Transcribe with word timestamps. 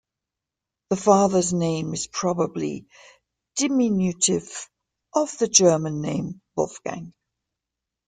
The 0.89 0.95
father's 0.95 1.53
name 1.53 1.93
is 1.93 2.07
probably 2.07 2.87
diminutive 3.55 4.67
of 5.13 5.37
the 5.37 5.47
German 5.47 6.01
name 6.01 6.41
Wolfgang. 6.55 7.13